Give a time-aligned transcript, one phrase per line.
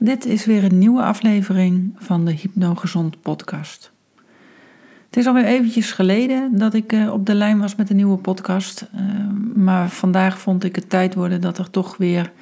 [0.00, 3.92] Dit is weer een nieuwe aflevering van de Hypnogezond podcast.
[5.06, 8.16] Het is alweer eventjes geleden dat ik eh, op de lijn was met een nieuwe
[8.16, 8.86] podcast.
[8.92, 9.00] Eh,
[9.54, 12.32] maar vandaag vond ik het tijd worden dat er toch weer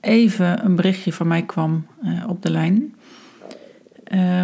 [0.00, 2.94] even een berichtje van mij kwam eh, op de lijn.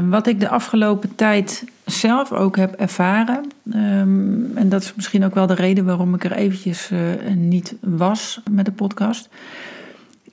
[0.09, 5.35] wat ik de afgelopen tijd zelf ook heb ervaren, ehm, en dat is misschien ook
[5.35, 6.91] wel de reden waarom ik er eventjes
[7.35, 9.29] niet was met de podcast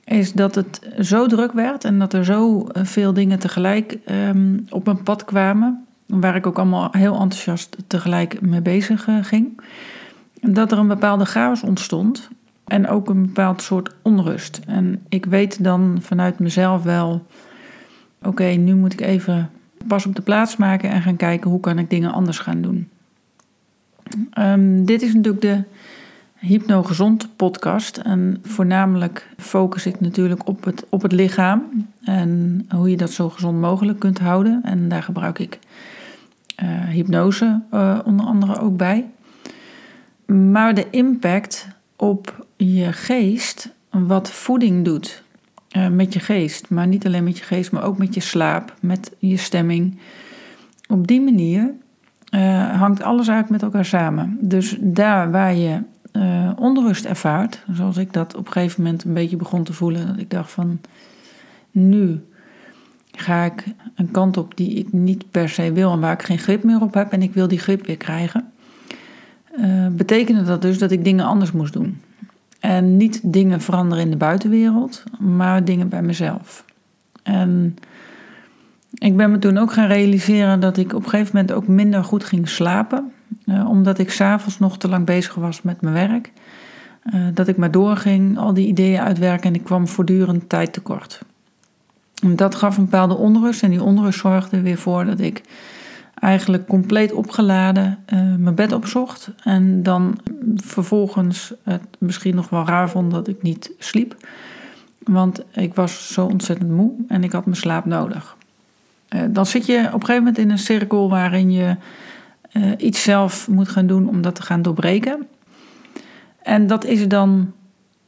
[0.04, 4.66] is dat het zo druk werd en dat er zo eh, veel dingen tegelijk um,
[4.70, 9.60] op mijn pad kwamen, waar ik ook allemaal heel enthousiast tegelijk mee bezig uh, ging,
[10.40, 12.30] dat er een bepaalde chaos ontstond
[12.64, 14.60] en ook een bepaald soort onrust.
[14.66, 17.26] En ik weet dan vanuit mezelf wel,
[18.22, 19.50] oké, nu moet ik even
[19.86, 22.88] pas op de plaats maken en gaan kijken hoe kan ik dingen anders gaan doen.
[24.38, 25.62] Um, dit is natuurlijk de
[26.42, 27.96] Hypnogezond podcast.
[27.96, 33.28] En voornamelijk focus ik natuurlijk op het, op het lichaam en hoe je dat zo
[33.28, 34.60] gezond mogelijk kunt houden.
[34.64, 35.58] En daar gebruik ik
[36.62, 39.06] uh, hypnose uh, onder andere ook bij.
[40.26, 45.22] Maar de impact op je geest, wat voeding doet
[45.76, 48.74] uh, met je geest, maar niet alleen met je geest, maar ook met je slaap,
[48.80, 49.98] met je stemming.
[50.88, 51.70] Op die manier
[52.72, 54.38] hangt alles uit met elkaar samen.
[54.40, 55.82] Dus daar waar je
[56.12, 60.06] uh, onrust ervaart, zoals ik dat op een gegeven moment een beetje begon te voelen,
[60.06, 60.80] dat ik dacht van
[61.70, 62.24] nu
[63.12, 66.38] ga ik een kant op die ik niet per se wil en waar ik geen
[66.38, 68.52] grip meer op heb en ik wil die grip weer krijgen,
[69.58, 72.00] uh, betekende dat dus dat ik dingen anders moest doen.
[72.60, 76.64] En niet dingen veranderen in de buitenwereld, maar dingen bij mezelf.
[77.22, 77.76] En
[78.92, 82.04] ik ben me toen ook gaan realiseren dat ik op een gegeven moment ook minder
[82.04, 83.11] goed ging slapen.
[83.46, 86.32] Uh, omdat ik s'avonds nog te lang bezig was met mijn werk.
[87.14, 91.22] Uh, dat ik maar doorging, al die ideeën uitwerken en ik kwam voortdurend tijd tekort.
[92.22, 95.42] En dat gaf een bepaalde onrust en die onrust zorgde weer voor dat ik
[96.14, 99.30] eigenlijk compleet opgeladen uh, mijn bed opzocht.
[99.44, 100.18] En dan
[100.56, 104.16] vervolgens het misschien nog wel raar vond dat ik niet sliep.
[104.98, 108.36] Want ik was zo ontzettend moe en ik had mijn slaap nodig.
[109.28, 111.76] dan zit je op een gegeven moment in een cirkel waarin je
[112.52, 115.26] uh, iets zelf moet gaan doen om dat te gaan doorbreken.
[116.42, 117.52] En dat is dan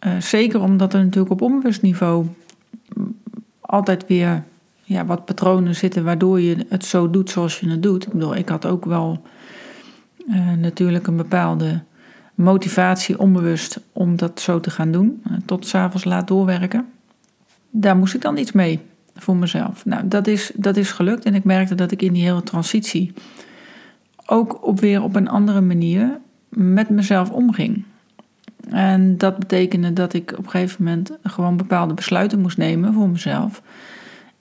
[0.01, 2.27] uh, zeker omdat er natuurlijk op onbewust niveau
[3.61, 4.43] altijd weer
[4.83, 8.07] ja, wat patronen zitten waardoor je het zo doet zoals je het doet.
[8.07, 9.23] Ik bedoel, ik had ook wel
[10.27, 11.83] uh, natuurlijk een bepaalde
[12.35, 16.87] motivatie onbewust om dat zo te gaan doen, tot s'avonds laat doorwerken.
[17.71, 18.81] Daar moest ik dan iets mee
[19.15, 19.85] voor mezelf.
[19.85, 23.13] Nou, dat is, dat is gelukt en ik merkte dat ik in die hele transitie
[24.27, 27.85] ook op weer op een andere manier met mezelf omging.
[28.71, 33.09] En dat betekende dat ik op een gegeven moment gewoon bepaalde besluiten moest nemen voor
[33.09, 33.63] mezelf.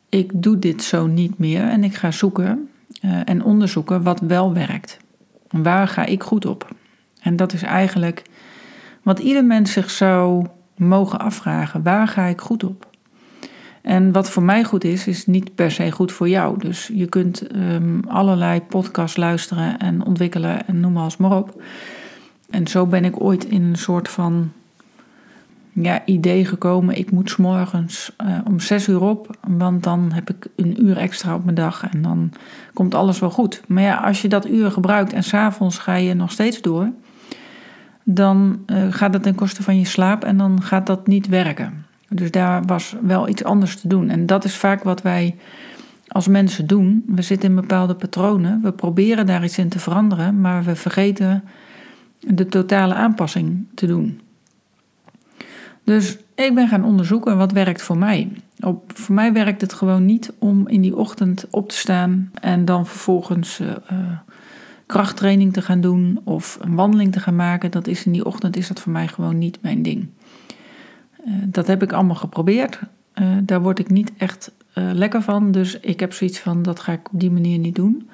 [0.09, 2.69] Ik doe dit zo niet meer en ik ga zoeken
[3.05, 4.97] uh, en onderzoeken wat wel werkt.
[5.49, 6.75] Waar ga ik goed op?
[7.21, 8.21] En dat is eigenlijk
[9.01, 10.45] wat ieder mens zich zou
[10.75, 11.83] mogen afvragen.
[11.83, 12.91] Waar ga ik goed op?
[13.83, 16.59] En wat voor mij goed is, is niet per se goed voor jou.
[16.59, 21.61] Dus je kunt um, allerlei podcasts luisteren en ontwikkelen en noem maar maar op.
[22.49, 24.51] En zo ben ik ooit in een soort van
[25.71, 26.97] ja, idee gekomen.
[26.97, 31.35] Ik moet s'morgens uh, om zes uur op, want dan heb ik een uur extra
[31.35, 32.31] op mijn dag en dan
[32.73, 33.61] komt alles wel goed.
[33.67, 36.89] Maar ja, als je dat uur gebruikt en s'avonds ga je nog steeds door,
[38.03, 41.82] dan uh, gaat het ten koste van je slaap en dan gaat dat niet werken.
[42.13, 44.09] Dus daar was wel iets anders te doen.
[44.09, 45.35] En dat is vaak wat wij
[46.07, 47.03] als mensen doen.
[47.07, 51.43] We zitten in bepaalde patronen, we proberen daar iets in te veranderen, maar we vergeten
[52.19, 54.21] de totale aanpassing te doen.
[55.83, 58.31] Dus ik ben gaan onderzoeken wat werkt voor mij.
[58.59, 62.65] Op, voor mij werkt het gewoon niet om in die ochtend op te staan en
[62.65, 63.69] dan vervolgens uh,
[64.85, 67.71] krachttraining te gaan doen of een wandeling te gaan maken.
[67.71, 70.07] Dat is in die ochtend is dat voor mij gewoon niet mijn ding.
[71.25, 72.79] Eh, dat heb ik allemaal geprobeerd.
[73.15, 75.51] Uh, daar word ik niet echt uh, lekker van.
[75.51, 78.09] Dus ik heb zoiets van, dat ga ik op die manier niet doen.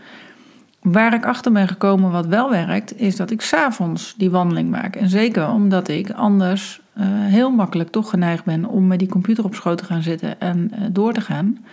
[0.82, 4.96] Waar ik achter ben gekomen wat wel werkt, is dat ik s'avonds die wandeling maak.
[4.96, 9.56] En zeker omdat ik anders heel makkelijk toch geneigd ben om met die computer op
[9.56, 11.66] schoot te gaan zitten en door te gaan.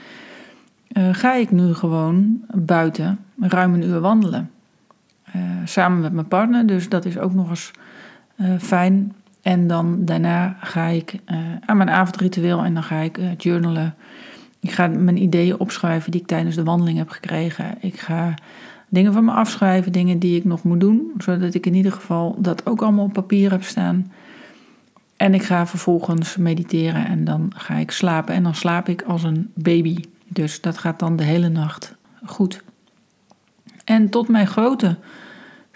[1.13, 4.51] ga ik nu gewoon buiten ruim een uur wandelen.
[5.65, 7.71] samen met mijn partner, dus dat is ook nog eens
[8.59, 9.13] fijn.
[9.47, 13.95] En dan daarna ga ik uh, aan mijn avondritueel en dan ga ik uh, journalen.
[14.61, 17.77] Ik ga mijn ideeën opschrijven die ik tijdens de wandeling heb gekregen.
[17.81, 18.35] Ik ga
[18.89, 22.37] dingen van me afschrijven, dingen die ik nog moet doen, zodat ik in ieder geval
[22.39, 24.13] dat ook allemaal op papier heb staan.
[25.17, 28.35] En ik ga vervolgens mediteren en dan ga ik slapen.
[28.35, 29.97] En dan slaap ik als een baby.
[30.29, 31.95] Dus dat gaat dan de hele nacht
[32.25, 32.63] goed.
[33.85, 34.97] En tot mijn grote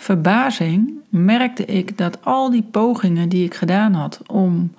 [0.00, 4.72] verbazing merkte ik dat al die pogingen die ik gedaan had om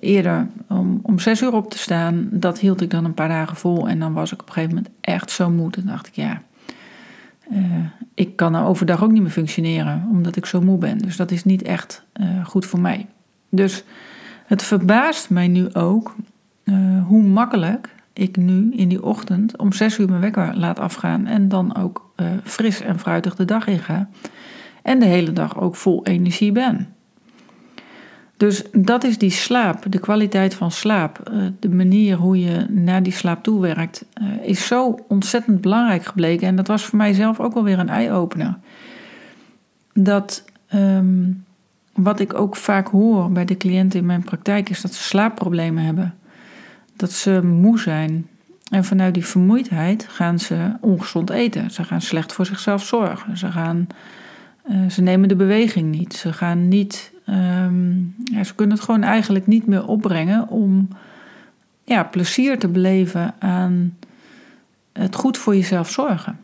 [0.00, 3.56] eerder om, om zes uur op te staan, dat hield ik dan een paar dagen
[3.56, 3.88] vol.
[3.88, 5.70] En dan was ik op een gegeven moment echt zo moe.
[5.70, 6.42] Dan dacht ik, ja,
[7.52, 7.58] uh,
[8.14, 10.98] ik kan nou overdag ook niet meer functioneren, omdat ik zo moe ben.
[10.98, 13.06] Dus dat is niet echt uh, goed voor mij.
[13.48, 13.84] Dus
[14.46, 16.14] het verbaast mij nu ook
[16.64, 21.26] uh, hoe makkelijk ik nu in die ochtend om zes uur mijn wekker laat afgaan
[21.26, 22.12] en dan ook
[22.44, 24.08] fris en fruitig de dag inga.
[24.82, 26.94] En de hele dag ook vol energie ben.
[28.36, 33.02] Dus dat is die slaap, de kwaliteit van slaap, eh, de manier hoe je naar
[33.02, 36.48] die slaap toe werkt, eh, is zo ontzettend belangrijk gebleken.
[36.48, 38.58] En dat was voor mij zelf ook wel weer een eye-opener.
[39.92, 41.30] Dat ehm,
[41.92, 45.84] wat ik ook vaak hoor bij de cliënten in mijn praktijk is dat ze slaapproblemen
[45.84, 46.14] hebben.
[46.96, 48.26] Dat ze moe zijn.
[48.70, 51.70] En vanuit die vermoeidheid gaan ze ongezond eten.
[51.70, 53.36] Ze gaan slecht voor zichzelf zorgen.
[53.36, 53.86] Ze, gaan,
[54.70, 56.14] uh, ze nemen de beweging niet.
[56.14, 57.96] Ze gaan niet Ehm,
[58.44, 60.88] ze kunnen het gewoon eigenlijk niet meer opbrengen om
[61.84, 63.96] ja, plezier te beleven aan
[64.92, 66.38] het goed voor jezelf zorgen.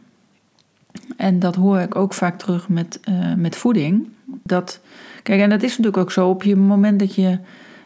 [1.17, 4.09] En dat hoor ik ook vaak terug met, uh, met voeding.
[4.43, 4.81] Dat,
[5.23, 7.39] kijk, en dat is natuurlijk ook zo op je moment dat je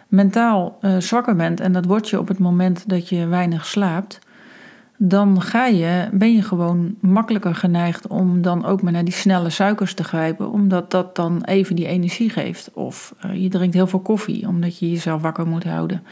[0.08, 4.18] mentaal uh, zwakker bent, en dat word je op het moment dat je weinig slaapt,
[4.96, 9.50] dan ga je, ben je gewoon makkelijker geneigd om dan ook maar naar die snelle
[9.50, 12.70] suikers te grijpen, omdat dat dan even die energie geeft.
[12.72, 16.02] Of uh, je drinkt heel veel koffie, omdat je jezelf wakker moet houden.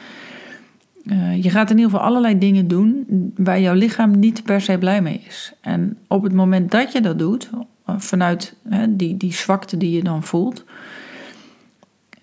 [1.05, 3.07] Uh, je gaat in ieder geval allerlei dingen doen
[3.37, 5.53] waar jouw lichaam niet per se blij mee is.
[5.61, 7.51] En op het moment dat je dat doet,
[7.87, 8.57] vanuit
[8.89, 10.65] die, die zwakte die je dan voelt,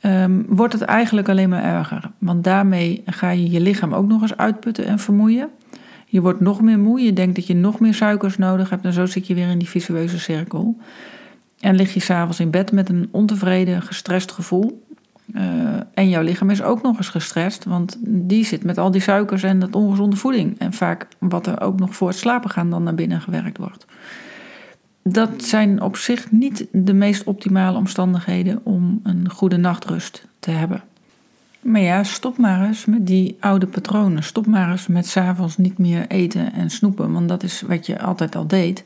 [0.01, 2.11] um, wordt het eigenlijk alleen maar erger.
[2.17, 5.49] Want daarmee ga je je lichaam ook nog eens uitputten en vermoeien.
[6.05, 8.93] Je wordt nog meer moe, je denkt dat je nog meer suikers nodig hebt en
[8.93, 10.77] zo zit je weer in die visueuze cirkel.
[11.59, 14.83] En lig je s'avonds in bed met een ontevreden, gestrest gevoel.
[15.35, 15.43] Uh,
[15.93, 19.43] en jouw lichaam is ook nog eens gestrest, want die zit met al die suikers
[19.43, 20.59] en dat ongezonde voeding.
[20.59, 23.85] En vaak wat er ook nog voor het slapen gaan dan naar binnen gewerkt wordt.
[25.11, 30.83] Dat zijn op zich niet de meest optimale omstandigheden om een goede nachtrust te hebben.
[31.59, 34.23] Maar ja, stop maar eens met die oude patronen.
[34.23, 38.01] Stop maar eens met s'avonds niet meer eten en snoepen, want dat is wat je
[38.01, 38.83] altijd al deed.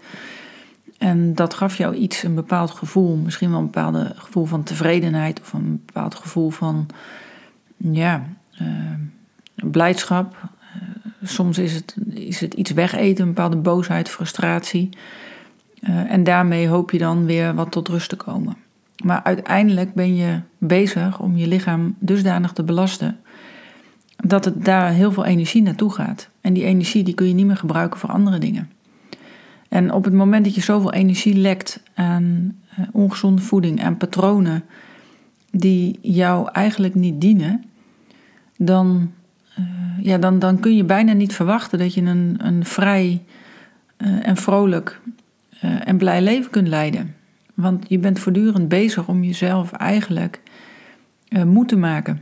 [0.97, 5.41] En dat gaf jou iets, een bepaald gevoel, misschien wel een bepaald gevoel van tevredenheid
[5.41, 6.87] of een bepaald gevoel van,
[7.77, 8.23] ja,
[8.61, 8.67] uh,
[9.55, 10.35] blijdschap.
[10.75, 14.89] Uh, soms is het, is het iets wegeten, een bepaalde boosheid, frustratie.
[15.89, 18.55] Uh, en daarmee hoop je dan weer wat tot rust te komen.
[19.03, 23.19] Maar uiteindelijk ben je bezig om je lichaam dusdanig te belasten
[24.15, 26.29] dat het daar heel veel energie naartoe gaat.
[26.41, 28.69] En die energie die kun je niet meer gebruiken voor andere dingen.
[29.69, 34.63] En op het moment dat je zoveel energie lekt aan uh, ongezonde voeding, aan patronen
[35.51, 37.63] die jou eigenlijk niet dienen,
[38.57, 39.11] dan,
[39.59, 39.65] uh,
[39.99, 43.21] ja, dan, dan kun je bijna niet verwachten dat je een, een vrij
[44.21, 45.01] en vrolijk
[45.59, 47.15] en blij leven kunt leiden.
[47.53, 50.41] Want je bent voortdurend bezig om jezelf eigenlijk
[51.29, 52.21] uh, moe te maken.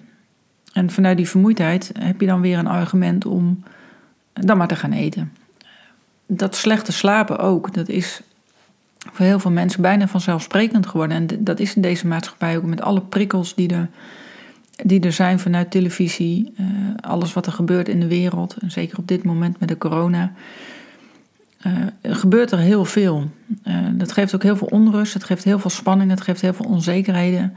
[0.74, 3.63] En vanuit die vermoeidheid heb je dan weer een argument om
[4.33, 5.31] dan maar te gaan eten.
[6.25, 8.22] Dat slechte slapen ook, dat is
[8.98, 11.17] voor heel veel mensen bijna vanzelfsprekend geworden.
[11.17, 13.89] En dat is in deze maatschappij ook met alle prikkels die er,
[14.84, 16.53] die er zijn vanuit televisie,
[17.00, 20.32] alles wat er gebeurt in de wereld, en zeker op dit moment met de corona.
[21.68, 23.30] Uh, gebeurt er heel veel.
[23.68, 26.53] Uh, dat geeft ook heel veel onrust, het geeft heel veel spanning, het geeft heel
[26.53, 27.53] veel onzekerheden.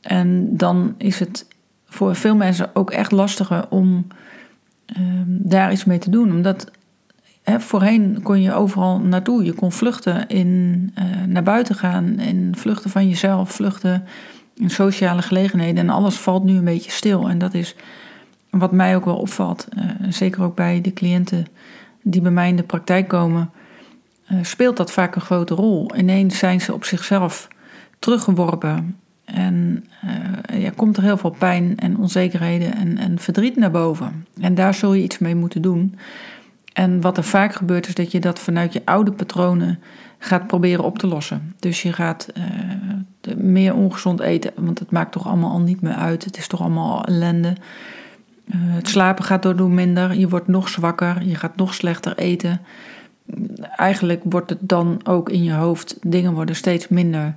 [0.00, 1.46] En dan is het
[1.86, 4.06] voor veel mensen ook echt lastiger om
[4.86, 6.30] uh, daar iets mee te doen.
[6.30, 6.70] Omdat
[7.42, 9.44] hè, voorheen kon je overal naartoe.
[9.44, 14.04] Je kon vluchten in, eh, naar buiten gaan, in vluchten van jezelf, vluchten
[14.54, 15.76] in sociale gelegenheden.
[15.76, 17.28] En alles valt nu een beetje stil.
[17.28, 17.74] En dat is
[18.50, 19.68] wat mij ook wel opvalt.
[20.08, 21.46] zeker ook bij de cliënten
[22.08, 23.50] die bij mij in de praktijk komen,
[24.32, 25.96] uh, speelt dat vaak een grote rol.
[25.96, 27.48] Ineens zijn ze op zichzelf
[27.98, 29.84] teruggeworpen en
[30.50, 34.26] uh, ja, komt er heel veel pijn en onzekerheden en, en verdriet naar boven.
[34.40, 35.98] En daar zul je iets mee moeten doen.
[36.72, 39.78] En wat er vaak gebeurt is dat je dat vanuit je oude patronen
[40.18, 41.54] gaat proberen op te lossen.
[41.58, 45.94] Dus je gaat uh, meer ongezond eten, want het maakt toch allemaal al niet meer
[45.94, 46.24] uit.
[46.24, 47.56] Het is toch allemaal ellende.
[48.46, 52.60] Uh, het slapen gaat daardoor minder, je wordt nog zwakker, je gaat nog slechter eten.
[53.76, 57.34] Eigenlijk wordt het dan ook in je hoofd, dingen worden steeds minder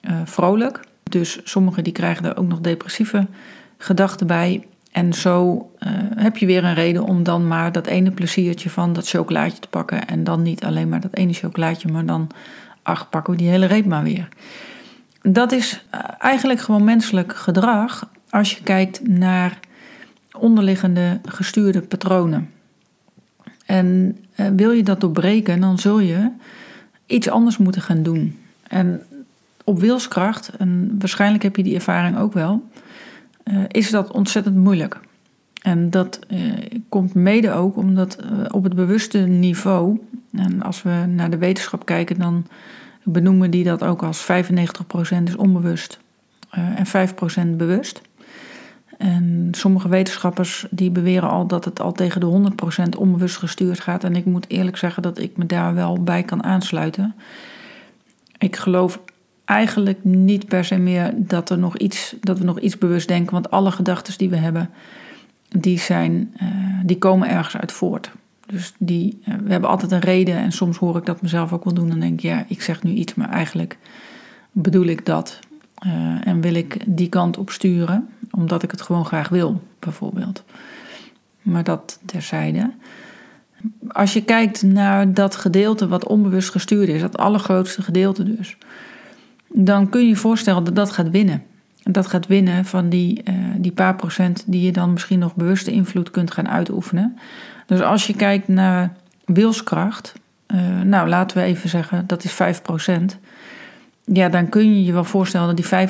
[0.00, 0.80] uh, vrolijk.
[1.02, 3.26] Dus sommigen die krijgen er ook nog depressieve
[3.78, 4.66] gedachten bij.
[4.92, 8.92] En zo uh, heb je weer een reden om dan maar dat ene pleziertje van
[8.92, 10.06] dat chocolaatje te pakken.
[10.06, 12.30] En dan niet alleen maar dat ene chocolaatje, maar dan,
[12.82, 14.28] ach, pakken we die hele reep maar weer.
[15.22, 15.84] Dat is
[16.18, 19.58] eigenlijk gewoon menselijk gedrag als je kijkt naar
[20.38, 22.50] onderliggende gestuurde patronen.
[23.66, 26.30] En uh, wil je dat doorbreken, dan zul je
[27.06, 28.38] iets anders moeten gaan doen.
[28.68, 29.02] En
[29.64, 32.68] op wilskracht, en waarschijnlijk heb je die ervaring ook wel,
[33.44, 35.00] uh, is dat ontzettend moeilijk.
[35.62, 36.52] En dat uh,
[36.88, 38.18] komt mede ook omdat
[38.50, 40.00] op het bewuste niveau,
[40.32, 42.46] en als we naar de wetenschap kijken, dan
[43.02, 44.26] benoemen die dat ook als 95%
[45.24, 45.98] is onbewust
[46.50, 46.86] en
[47.54, 48.02] 5% bewust.
[48.98, 52.52] En sommige wetenschappers die beweren al dat het al tegen de
[52.94, 54.04] 100% onbewust gestuurd gaat.
[54.04, 57.14] En ik moet eerlijk zeggen dat ik me daar wel bij kan aansluiten.
[58.38, 59.00] Ik geloof
[59.44, 63.32] eigenlijk niet per se meer dat, er nog iets, dat we nog iets bewust denken.
[63.32, 64.70] Want alle gedachten die we hebben,
[65.48, 66.48] die, zijn, uh,
[66.84, 68.10] die komen ergens uit voort.
[68.46, 70.36] Dus die, uh, we hebben altijd een reden.
[70.36, 71.88] En soms hoor ik dat mezelf ook wel doen.
[71.88, 73.78] Dan denk ik, ja, ik zeg nu iets, maar eigenlijk
[74.52, 75.38] bedoel ik dat.
[75.86, 80.44] Uh, en wil ik die kant op sturen, omdat ik het gewoon graag wil, bijvoorbeeld.
[81.42, 82.70] Maar dat terzijde.
[83.88, 88.56] Als je kijkt naar dat gedeelte wat onbewust gestuurd is, dat allergrootste gedeelte dus,
[89.48, 91.42] dan kun je je voorstellen dat dat gaat winnen.
[91.82, 95.34] En dat gaat winnen van die, uh, die paar procent die je dan misschien nog
[95.34, 97.18] bewuste invloed kunt gaan uitoefenen.
[97.66, 98.92] Dus als je kijkt naar
[99.24, 100.12] wilskracht,
[100.46, 103.18] uh, nou laten we even zeggen dat is 5 procent
[104.04, 105.88] ja, dan kun je je wel voorstellen dat die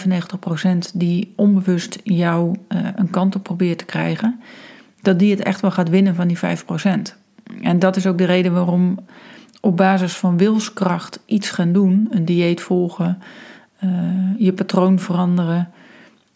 [0.89, 4.41] 95% die onbewust jou uh, een kant op probeert te krijgen,
[5.03, 6.41] dat die het echt wel gaat winnen van die 5%.
[7.63, 8.99] En dat is ook de reden waarom
[9.61, 13.19] op basis van wilskracht iets gaan doen, een dieet volgen,
[13.85, 13.91] uh,
[14.39, 15.71] je patroon veranderen,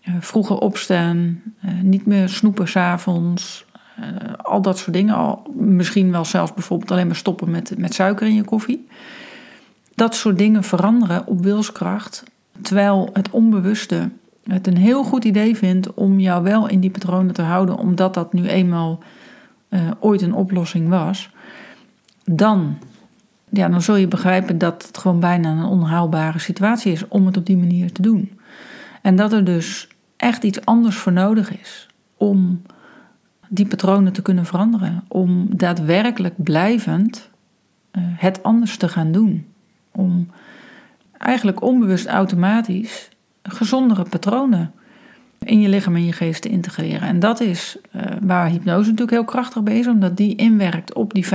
[0.08, 1.42] uh, vroeger opstaan,
[1.82, 3.66] niet meer snoepen s'avonds,
[4.36, 5.14] al dat soort dingen.
[5.14, 8.86] Al, misschien wel zelfs bijvoorbeeld alleen maar stoppen met, met suiker in je koffie
[9.98, 12.24] dat soort dingen veranderen op wilskracht,
[12.62, 14.10] terwijl het onbewuste
[14.44, 18.14] het een heel goed idee vindt om jou wel in die patronen te houden, omdat
[18.14, 18.98] dat nu eenmaal
[19.68, 21.30] uh, ooit een oplossing was,
[22.24, 22.78] dan,
[23.48, 27.36] ja, dan zul je begrijpen dat het gewoon bijna een onhaalbare situatie is om het
[27.36, 28.38] op die manier te doen.
[29.02, 31.86] En dat er dus echt iets anders voor nodig is
[32.16, 32.62] om
[33.48, 37.30] die patronen te kunnen veranderen, om daadwerkelijk blijvend
[37.92, 39.46] uh, het anders te gaan doen
[39.98, 40.30] om
[41.18, 43.08] eigenlijk onbewust automatisch
[43.42, 44.72] gezondere patronen
[45.38, 47.08] in je lichaam en je geest te integreren.
[47.08, 51.14] En dat is uh, waar hypnose natuurlijk heel krachtig bij is, omdat die inwerkt op
[51.14, 51.28] die 95%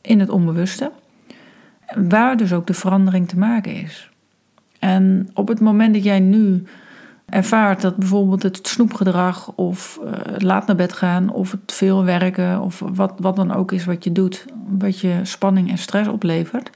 [0.00, 0.90] in het onbewuste,
[1.94, 4.10] waar dus ook de verandering te maken is.
[4.78, 6.64] En op het moment dat jij nu
[7.32, 12.60] ervaart dat bijvoorbeeld het snoepgedrag of uh, laat naar bed gaan of het veel werken
[12.60, 14.44] of wat, wat dan ook is wat je doet,
[14.78, 16.70] wat je spanning en stress oplevert,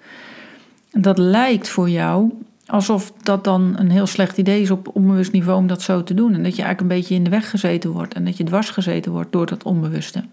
[0.90, 2.32] dat lijkt voor jou
[2.66, 6.14] alsof dat dan een heel slecht idee is op onbewust niveau om dat zo te
[6.14, 8.44] doen en dat je eigenlijk een beetje in de weg gezeten wordt en dat je
[8.44, 10.24] dwars gezeten wordt door dat onbewuste.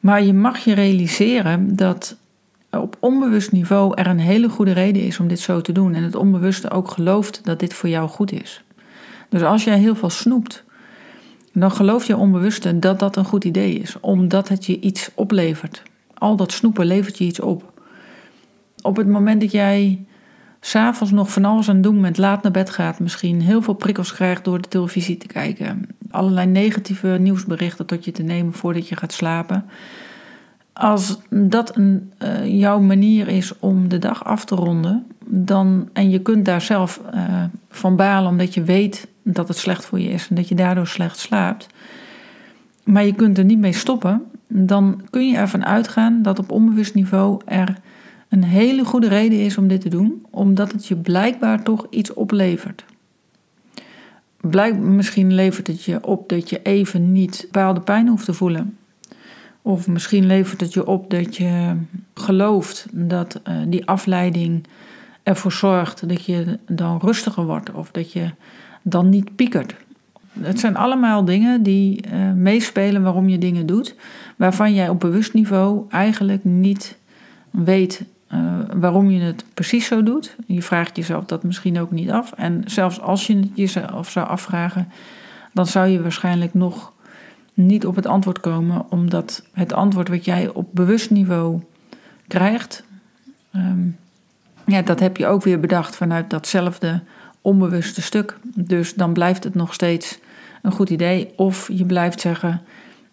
[0.00, 2.16] Maar je mag je realiseren dat
[2.70, 6.02] op onbewust niveau er een hele goede reden is om dit zo te doen en
[6.02, 8.62] het onbewuste ook gelooft dat dit voor jou goed is.
[9.30, 10.64] Dus als jij heel veel snoept,
[11.52, 15.82] dan geloof je onbewuste dat dat een goed idee is, omdat het je iets oplevert.
[16.14, 17.72] Al dat snoepen levert je iets op.
[18.82, 20.04] Op het moment dat jij
[20.60, 23.74] s'avonds nog van alles aan het doen met laat naar bed gaat, misschien heel veel
[23.74, 28.88] prikkels krijgt door de televisie te kijken, allerlei negatieve nieuwsberichten tot je te nemen voordat
[28.88, 29.64] je gaat slapen.
[30.72, 36.10] Als dat een, uh, jouw manier is om de dag af te ronden, dan, en
[36.10, 40.08] je kunt daar zelf uh, van balen omdat je weet dat het slecht voor je
[40.08, 41.66] is en dat je daardoor slecht slaapt,
[42.84, 46.94] maar je kunt er niet mee stoppen, dan kun je ervan uitgaan dat op onbewust
[46.94, 47.76] niveau er
[48.28, 52.14] een hele goede reden is om dit te doen, omdat het je blijkbaar toch iets
[52.14, 52.84] oplevert.
[54.40, 58.76] Blijk, misschien levert het je op dat je even niet bepaalde pijn hoeft te voelen.
[59.62, 61.76] Of misschien levert het je op dat je
[62.14, 64.66] gelooft dat uh, die afleiding
[65.22, 68.30] ervoor zorgt dat je dan rustiger wordt of dat je
[68.82, 69.74] dan niet piekert.
[70.40, 73.94] Het zijn allemaal dingen die uh, meespelen waarom je dingen doet,
[74.36, 76.98] waarvan jij op bewust niveau eigenlijk niet
[77.50, 78.40] weet uh,
[78.74, 80.36] waarom je het precies zo doet.
[80.46, 82.32] Je vraagt jezelf dat misschien ook niet af.
[82.32, 84.88] En zelfs als je het jezelf zou afvragen,
[85.52, 86.92] dan zou je waarschijnlijk nog
[87.54, 91.60] niet op het antwoord komen, omdat het antwoord wat jij op bewust niveau
[92.26, 92.84] krijgt,
[93.56, 93.96] um,
[94.66, 97.02] ja, dat heb je ook weer bedacht vanuit datzelfde
[97.40, 98.38] onbewuste stuk.
[98.54, 100.18] Dus dan blijft het nog steeds
[100.62, 101.32] een goed idee.
[101.36, 102.62] Of je blijft zeggen: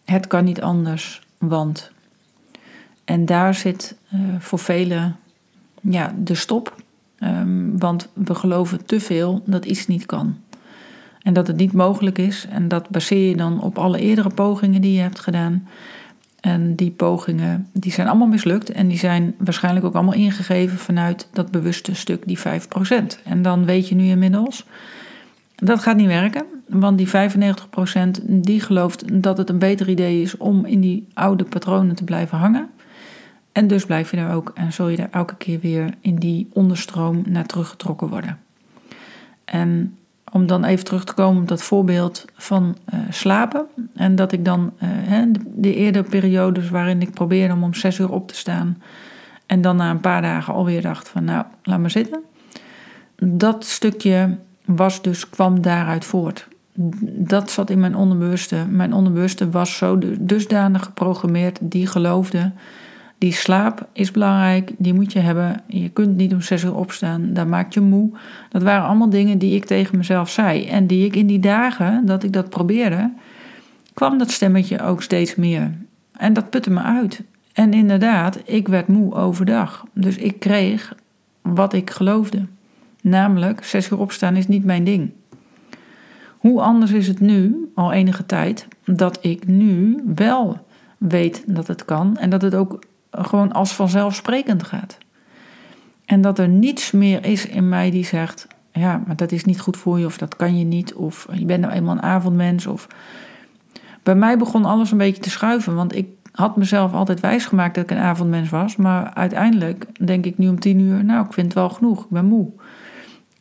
[0.05, 1.91] het kan niet anders, want.
[3.05, 5.15] En daar zit uh, voor velen
[5.81, 6.75] ja, de stop.
[7.19, 10.37] Um, want we geloven te veel dat iets niet kan.
[11.21, 12.47] En dat het niet mogelijk is.
[12.49, 15.67] En dat baseer je dan op alle eerdere pogingen die je hebt gedaan.
[16.39, 18.71] En die pogingen die zijn allemaal mislukt.
[18.71, 22.41] En die zijn waarschijnlijk ook allemaal ingegeven vanuit dat bewuste stuk, die 5%.
[23.23, 24.65] En dan weet je nu inmiddels,
[25.55, 26.45] dat gaat niet werken.
[26.67, 27.11] Want die 95%
[28.25, 32.37] die gelooft dat het een beter idee is om in die oude patronen te blijven
[32.37, 32.69] hangen.
[33.51, 36.47] En dus blijf je daar ook en zul je daar elke keer weer in die
[36.53, 38.39] onderstroom naar teruggetrokken worden.
[39.45, 39.97] En
[40.31, 43.65] om dan even terug te komen op dat voorbeeld van uh, slapen.
[43.95, 47.99] En dat ik dan uh, de, de eerdere periodes waarin ik probeerde om om zes
[47.99, 48.81] uur op te staan.
[49.45, 52.19] En dan na een paar dagen alweer dacht van nou, laat maar zitten.
[53.15, 56.47] Dat stukje was dus, kwam daaruit voort.
[57.03, 58.65] Dat zat in mijn onderbewuste.
[58.69, 62.51] Mijn onderbewuste was zo dusdanig geprogrammeerd, die geloofde
[63.17, 65.61] die slaap is belangrijk, die moet je hebben.
[65.67, 68.09] Je kunt niet om zes uur opstaan, dat maakt je moe.
[68.49, 70.65] Dat waren allemaal dingen die ik tegen mezelf zei.
[70.65, 73.11] En die ik in die dagen dat ik dat probeerde,
[73.93, 75.71] kwam dat stemmetje ook steeds meer.
[76.11, 77.23] En dat putte me uit.
[77.53, 79.85] En inderdaad, ik werd moe overdag.
[79.93, 80.95] Dus ik kreeg
[81.41, 82.45] wat ik geloofde.
[83.01, 85.11] Namelijk, zes uur opstaan is niet mijn ding.
[86.37, 90.65] Hoe anders is het nu, al enige tijd, dat ik nu wel
[90.97, 92.79] weet dat het kan en dat het ook
[93.11, 94.97] gewoon als vanzelfsprekend gaat.
[96.05, 99.59] En dat er niets meer is in mij die zegt: ja, maar dat is niet
[99.59, 102.67] goed voor je, of dat kan je niet, of je bent nou eenmaal een avondmens.
[102.67, 102.87] Of...
[104.03, 107.83] Bij mij begon alles een beetje te schuiven, want ik had mezelf altijd wijsgemaakt dat
[107.83, 108.75] ik een avondmens was.
[108.75, 112.09] Maar uiteindelijk denk ik nu om tien uur: nou, ik vind het wel genoeg, ik
[112.09, 112.49] ben moe.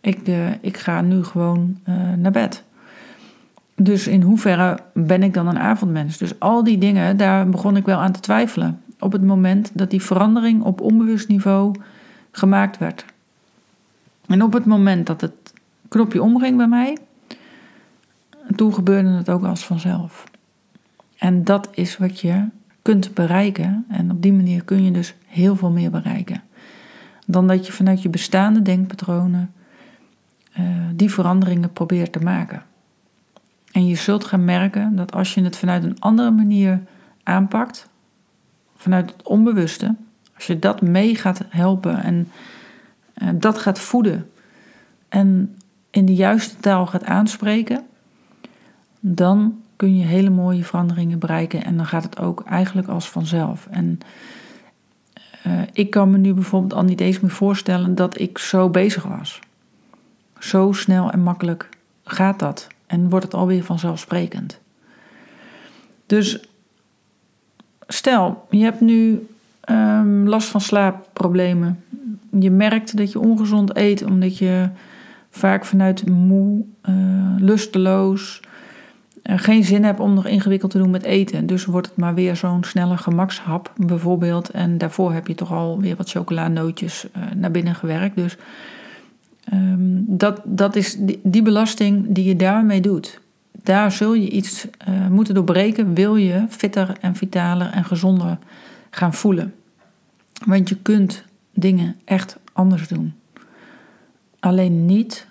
[0.01, 2.65] Ik, uh, ik ga nu gewoon uh, naar bed.
[3.75, 6.19] Dus in hoeverre ben ik dan een avondmens?
[6.19, 9.91] Dus al die dingen, daar begon ik wel aan te twijfelen op het moment dat
[9.91, 11.75] die verandering op onbewust niveau
[12.31, 13.05] gemaakt werd.
[14.27, 15.53] En op het moment dat het
[15.89, 16.99] knopje omging bij mij,
[18.57, 20.25] toen gebeurde het ook als vanzelf.
[21.19, 22.45] En dat is wat je
[22.83, 23.85] kunt bereiken.
[23.89, 26.43] En op die manier kun je dus heel veel meer bereiken.
[27.27, 29.53] Dan dat je vanuit je bestaande denkpatronen
[30.59, 32.63] uh, die veranderingen probeert te maken.
[33.73, 36.81] En je zult gaan merken dat als je het vanuit een andere manier
[37.23, 37.89] aanpakt,
[38.77, 39.95] vanuit het onbewuste,
[40.35, 42.31] als je dat mee gaat helpen en
[43.23, 44.31] uh, dat gaat voeden
[45.09, 45.57] en
[45.91, 47.87] in de juiste taal gaat aanspreken,
[49.01, 53.67] dan kun je hele mooie veranderingen bereiken en dan gaat het ook eigenlijk als vanzelf.
[53.71, 53.99] En
[55.47, 59.03] uh, ik kan me nu bijvoorbeeld al niet eens meer voorstellen dat ik zo bezig
[59.05, 59.39] was.
[60.39, 61.69] Zo snel en makkelijk
[62.05, 64.61] gaat dat en wordt het alweer vanzelfsprekend.
[66.07, 66.49] Dus
[67.89, 69.27] stel, je hebt nu
[69.71, 71.85] um, last van slaapproblemen.
[72.41, 74.69] Je merkt dat je ongezond eet omdat je
[75.31, 76.95] vaak vanuit moe, uh,
[77.39, 78.41] lusteloos,
[79.23, 81.47] uh, geen zin hebt om nog ingewikkeld te doen met eten.
[81.47, 84.51] Dus wordt het maar weer zo'n snelle gemakshap bijvoorbeeld.
[84.51, 88.17] En daarvoor heb je toch al weer wat chocolanootjes uh, naar binnen gewerkt.
[88.17, 88.37] Dus
[89.53, 93.21] um, dat, dat is die belasting die je daarmee doet
[93.63, 98.39] daar zul je iets uh, moeten doorbreken, wil je fitter en vitaler en gezonder
[98.91, 99.55] gaan voelen.
[100.45, 103.15] Want je kunt dingen echt anders doen.
[104.41, 105.27] Alleen niet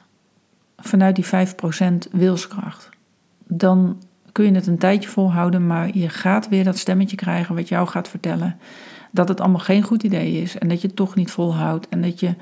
[0.77, 2.89] vanuit die 5% wilskracht.
[3.47, 3.97] Dan
[4.31, 7.87] kun je het een tijdje volhouden, maar je gaat weer dat stemmetje krijgen wat jou
[7.87, 8.57] gaat vertellen
[9.15, 12.01] dat het allemaal geen goed idee is en dat je het toch niet volhoudt en
[12.01, 12.35] dat, je,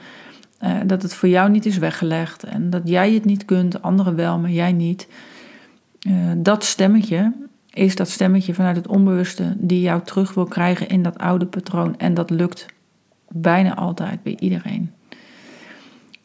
[0.64, 4.16] uh, dat het voor jou niet is weggelegd en dat jij het niet kunt, anderen
[4.16, 5.08] wel, maar jij niet.
[6.08, 7.32] Uh, dat stemmetje
[7.70, 11.98] is dat stemmetje vanuit het onbewuste die jou terug wil krijgen in dat oude patroon.
[11.98, 12.66] En dat lukt
[13.30, 14.92] bijna altijd bij iedereen.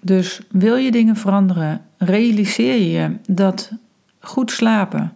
[0.01, 3.73] Dus wil je dingen veranderen, realiseer je dat
[4.19, 5.13] goed slapen,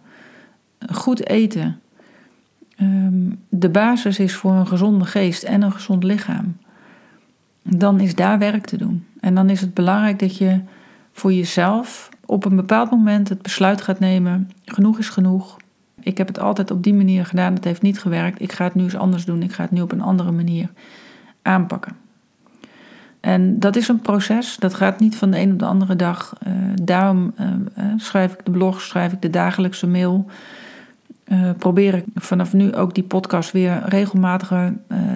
[0.91, 1.79] goed eten,
[2.81, 6.57] um, de basis is voor een gezonde geest en een gezond lichaam.
[7.63, 9.05] Dan is daar werk te doen.
[9.19, 10.59] En dan is het belangrijk dat je
[11.11, 15.57] voor jezelf op een bepaald moment het besluit gaat nemen: genoeg is genoeg.
[15.99, 18.41] Ik heb het altijd op die manier gedaan, het heeft niet gewerkt.
[18.41, 19.43] Ik ga het nu eens anders doen.
[19.43, 20.69] Ik ga het nu op een andere manier
[21.41, 21.95] aanpakken.
[23.19, 26.33] En dat is een proces, dat gaat niet van de een op de andere dag.
[26.47, 30.25] Uh, daarom uh, schrijf ik de blog, schrijf ik de dagelijkse mail.
[31.57, 34.73] Probeer ik vanaf nu ook die podcast weer regelmatiger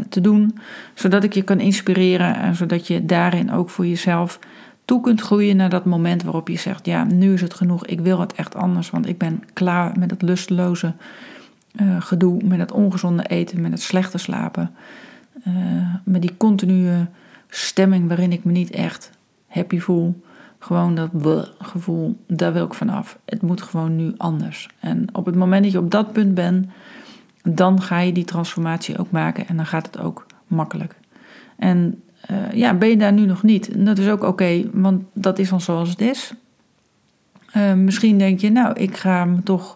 [0.10, 0.58] te doen,
[0.94, 4.40] zodat ik je kan inspireren en zodat je daarin ook voor jezelf
[4.88, 8.00] toe kunt groeien naar dat moment waarop je zegt: Ja, nu is het genoeg, ik
[8.00, 10.94] wil het echt anders, want ik ben klaar met het lusteloze
[11.82, 14.72] uh, gedoe, met het ongezonde eten, met het slechte slapen,
[15.48, 15.54] uh,
[16.04, 17.06] met die continue
[17.50, 19.12] stemming waarin ik me niet echt
[19.48, 20.22] happy voel.
[20.60, 21.10] Gewoon dat
[21.60, 23.20] gevoel, daar wil ik vanaf.
[23.26, 24.70] Het moet gewoon nu anders.
[24.80, 26.68] En op het moment dat je op dat punt bent,
[27.44, 30.96] dan ga je die transformatie ook maken en dan gaat het ook makkelijk.
[31.58, 33.86] En uh, ja, ben je daar nu nog niet?
[33.86, 36.34] Dat is ook oké, want dat is dan zoals het is.
[37.58, 39.76] Uh, misschien denk je, nou, ik ga me toch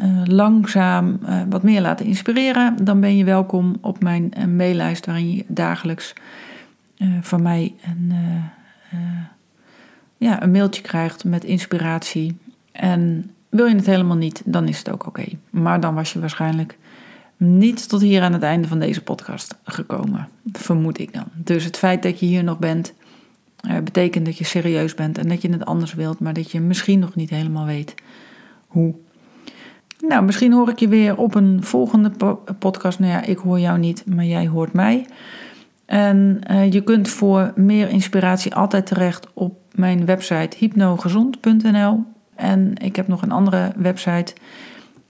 [0.00, 2.84] uh, langzaam wat meer laten inspireren.
[2.84, 6.12] Dan ben je welkom op mijn maillijst waarin je dagelijks
[7.20, 8.12] van mij een,
[10.16, 12.36] ja, een mailtje krijgt met inspiratie.
[12.72, 15.24] En wil je het helemaal niet, dan is het ook oké.
[15.50, 16.78] Maar dan was je waarschijnlijk
[17.40, 20.28] niet tot hier aan het einde van deze podcast gekomen.
[20.52, 21.24] Vermoed ik dan.
[21.34, 22.92] Dus het feit dat je hier nog bent,
[23.68, 26.60] uh, betekent dat je serieus bent en dat je het anders wilt, maar dat je
[26.60, 27.94] misschien nog niet helemaal weet
[28.66, 28.94] hoe.
[30.08, 32.10] Nou, misschien hoor ik je weer op een volgende
[32.58, 32.98] podcast.
[32.98, 35.06] Nou ja, ik hoor jou niet, maar jij hoort mij.
[35.86, 42.04] En uh, je kunt voor meer inspiratie altijd terecht op mijn website hypnogezond.nl.
[42.34, 44.34] En ik heb nog een andere website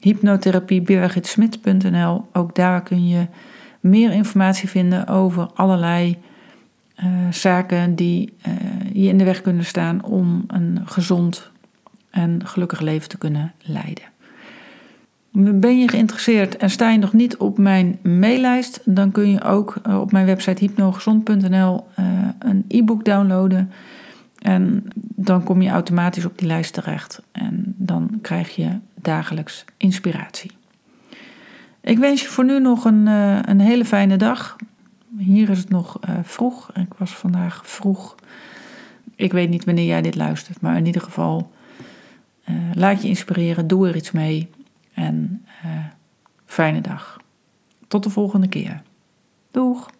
[0.00, 2.24] hypnotherapiebirgitsmit.nl.
[2.32, 3.26] Ook daar kun je
[3.80, 6.18] meer informatie vinden over allerlei
[7.04, 8.52] uh, zaken die uh,
[8.92, 11.50] je in de weg kunnen staan om een gezond
[12.10, 14.04] en gelukkig leven te kunnen leiden.
[15.32, 19.76] Ben je geïnteresseerd en sta je nog niet op mijn maillijst, dan kun je ook
[19.82, 21.86] eh, op mijn website hypnogezond.nl
[22.38, 23.72] een e-book downloaden.
[24.38, 27.22] En dan kom je automatisch op die lijst terecht.
[27.32, 28.68] En dan krijg je
[29.02, 30.50] dagelijks inspiratie.
[31.80, 34.56] Ik wens je voor nu nog een, uh, een hele fijne dag.
[35.18, 36.72] Hier is het nog uh, vroeg.
[36.74, 38.14] Ik was vandaag vroeg.
[39.14, 41.52] Ik weet niet wanneer jij dit luistert, maar in ieder geval
[42.48, 44.50] uh, laat je inspireren, doe er iets mee
[44.94, 45.44] en
[46.46, 47.20] fijne dag.
[47.88, 48.82] Tot de volgende keer.
[49.50, 49.90] Doeg!